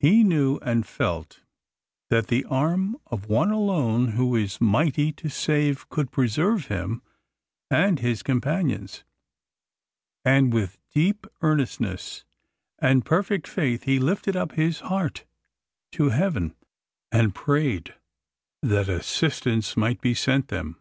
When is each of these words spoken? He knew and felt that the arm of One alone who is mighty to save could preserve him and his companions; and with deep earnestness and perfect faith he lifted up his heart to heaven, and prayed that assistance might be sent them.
He 0.00 0.22
knew 0.22 0.58
and 0.60 0.86
felt 0.86 1.40
that 2.10 2.26
the 2.26 2.44
arm 2.44 2.94
of 3.06 3.24
One 3.30 3.50
alone 3.50 4.08
who 4.08 4.36
is 4.36 4.60
mighty 4.60 5.12
to 5.12 5.30
save 5.30 5.88
could 5.88 6.10
preserve 6.10 6.66
him 6.66 7.00
and 7.70 7.98
his 7.98 8.22
companions; 8.22 9.02
and 10.26 10.52
with 10.52 10.78
deep 10.92 11.26
earnestness 11.40 12.26
and 12.80 13.06
perfect 13.06 13.48
faith 13.48 13.84
he 13.84 13.98
lifted 13.98 14.36
up 14.36 14.52
his 14.52 14.80
heart 14.80 15.24
to 15.92 16.10
heaven, 16.10 16.54
and 17.10 17.34
prayed 17.34 17.94
that 18.60 18.90
assistance 18.90 19.74
might 19.74 20.02
be 20.02 20.12
sent 20.12 20.48
them. 20.48 20.76